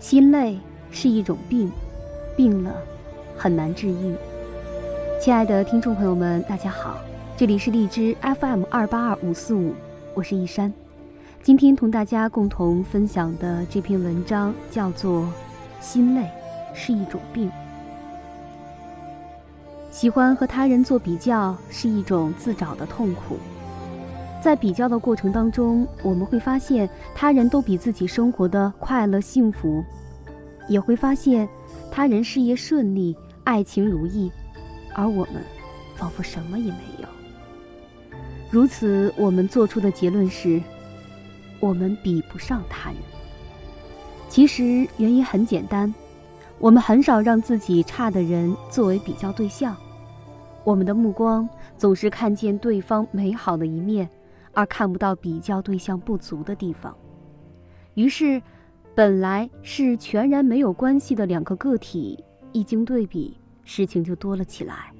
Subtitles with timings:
[0.00, 0.58] 心累
[0.90, 1.70] 是一种病，
[2.34, 2.74] 病了
[3.36, 4.14] 很难治愈。
[5.20, 6.96] 亲爱的听众朋友们，大家好，
[7.36, 9.74] 这里是荔枝 FM 二八二五四五，
[10.14, 10.72] 我是一山。
[11.42, 15.20] 今天同大家共同分享的这篇文章叫做
[15.82, 16.26] 《心累
[16.74, 17.48] 是一种病》。
[19.90, 23.36] 喜欢和他人做比较是一种自找的痛苦。
[24.40, 29.84] 在比较的过程当中，我们会发现他人都比自己生活的快乐幸福，
[30.66, 31.46] 也会发现
[31.90, 34.32] 他人事业顺利、爱情如意，
[34.94, 35.42] 而我们
[35.94, 37.08] 仿佛什么也没有。
[38.50, 40.60] 如此，我们做出的结论是：
[41.60, 42.98] 我们比不上他人。
[44.30, 45.92] 其实原因很简单，
[46.58, 49.76] 我们很少让自己差的人作为比较对象，
[50.64, 51.46] 我们的目光
[51.76, 54.08] 总是看见对方美好的一面。
[54.52, 56.96] 而看不到比较对象不足的地方，
[57.94, 58.42] 于是，
[58.94, 64.92] 本来是全然没有关系的两个个体，一经对比，事情就多了起来，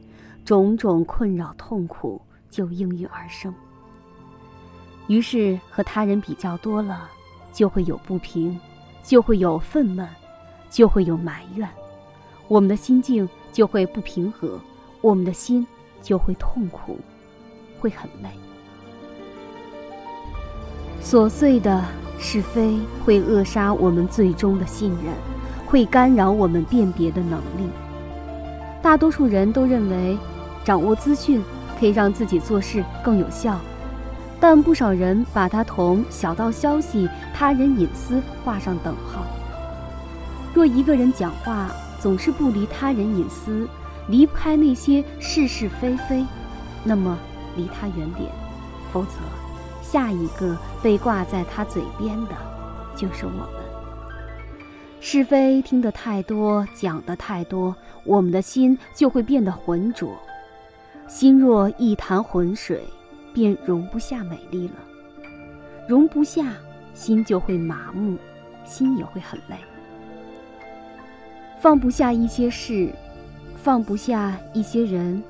[0.45, 3.53] 种种困扰痛苦就应运而生。
[5.09, 7.11] 于是和他人比较多了，
[7.53, 8.59] 就会有不平，
[9.03, 10.07] 就会有愤懑，
[10.71, 11.69] 就会有埋怨，
[12.47, 14.61] 我们的心境就会不平和，
[15.01, 15.67] 我们的心
[16.01, 16.97] 就会痛苦，
[17.81, 18.29] 会很累。
[21.03, 21.83] 琐碎的
[22.19, 25.13] 是非会扼杀我们最终的信任，
[25.67, 27.69] 会干扰我们辨别的能力。
[28.83, 30.17] 大多数人都认为，
[30.65, 31.43] 掌握资讯
[31.79, 33.59] 可以让自己做事更有效，
[34.39, 39.25] 但不少人把它同小道消息、他人隐私画上等号。
[40.55, 43.67] 若一个人讲话总是不离他人隐私，
[44.09, 46.25] 离不开那些是是非非，
[46.85, 47.19] 那么
[47.57, 48.31] 离他远点，
[48.93, 49.17] 否则。
[49.91, 52.37] 下一个被挂在他嘴边的，
[52.95, 53.41] 就是我们。
[55.01, 57.75] 是非听得太多，讲得太多，
[58.05, 60.17] 我们的心就会变得浑浊。
[61.09, 62.85] 心若一潭浑水，
[63.35, 64.75] 便容不下美丽了。
[65.89, 66.53] 容不下，
[66.95, 68.17] 心就会麻木，
[68.65, 69.57] 心也会很累。
[71.61, 72.95] 放不下一些事，
[73.57, 75.21] 放不下一些人，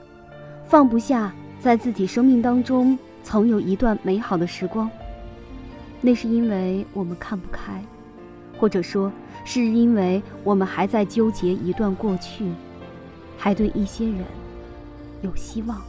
[0.66, 2.98] 放不下在自己生命当中。
[3.22, 4.91] 曾有一段美好的时光，
[6.00, 7.82] 那是因为我们看不开，
[8.58, 9.12] 或者说
[9.44, 12.47] 是因为我们还在纠结一段过去，
[13.38, 14.19] 还对一些人
[15.22, 15.80] 有希望。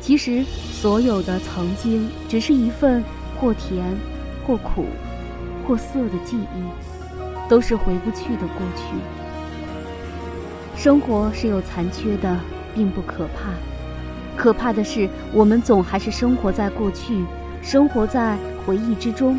[0.00, 3.02] 其实，所有的曾经只是一份
[3.36, 3.84] 或甜、
[4.46, 4.86] 或苦、
[5.66, 8.94] 或涩的记忆，都是回不去的过去。
[10.76, 12.38] 生活是有残缺的，
[12.74, 13.50] 并不可怕。
[14.38, 17.24] 可怕的是，我们总还是生活在过去，
[17.60, 19.36] 生活在回忆之中，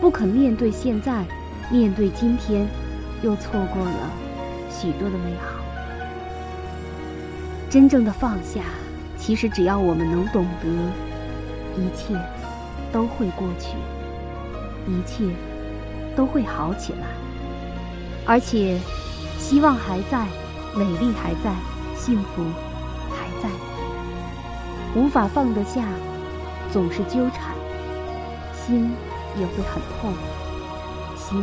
[0.00, 1.24] 不肯面对现在，
[1.68, 2.64] 面对今天，
[3.20, 4.10] 又错过了
[4.70, 5.60] 许多的美好。
[7.68, 8.60] 真正的放下，
[9.16, 10.68] 其实只要我们能懂得，
[11.76, 12.14] 一切
[12.92, 13.76] 都会过去，
[14.86, 15.24] 一切
[16.14, 17.08] 都会好起来，
[18.24, 18.78] 而且
[19.36, 20.24] 希望还在，
[20.76, 21.52] 美丽还在，
[21.96, 22.44] 幸福。
[24.94, 25.82] 无法放得下，
[26.70, 27.54] 总是纠缠，
[28.52, 28.94] 心
[29.38, 30.12] 也会很痛，
[31.16, 31.42] 心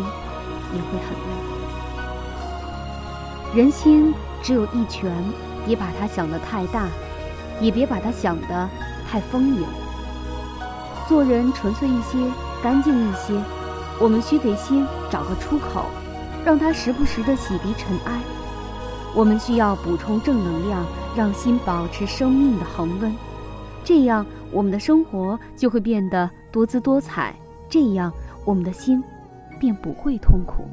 [0.74, 1.30] 也会很累。
[3.56, 5.12] 人心只有一拳，
[5.66, 6.88] 别把它想得太大，
[7.60, 8.70] 也别把它想得
[9.10, 9.64] 太丰盈。
[11.08, 12.20] 做人纯粹一些，
[12.62, 13.34] 干净一些。
[14.00, 15.86] 我们需给心找个出口，
[16.46, 18.22] 让它时不时的洗涤尘埃。
[19.16, 23.14] 我们需要补充正能量，让心保持生命的恒温。
[23.84, 27.34] 这样，我们的生活就会变得多姿多彩；
[27.70, 28.12] 这样，
[28.46, 29.04] 我们的心
[29.60, 30.66] 便不会痛苦。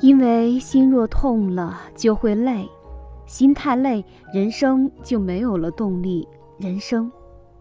[0.00, 2.68] 因为心若痛了，就会累；
[3.26, 6.28] 心太累，人生就没有了动力，
[6.58, 7.10] 人生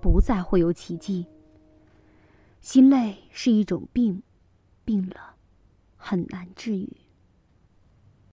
[0.01, 1.25] 不再会有奇迹。
[2.61, 4.21] 心累是一种病，
[4.83, 5.35] 病了
[5.95, 6.89] 很难治愈。